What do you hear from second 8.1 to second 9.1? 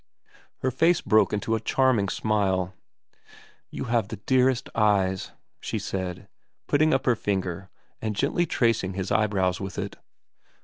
gently tracing